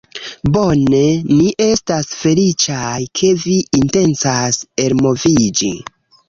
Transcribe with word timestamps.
Bone. 0.53 1.01
Ni 1.33 1.45
estas 1.65 2.09
feliĉaj, 2.21 2.95
ke 3.21 3.29
vi 3.45 3.59
intencas 3.81 4.59
elmoviĝi 4.87 5.71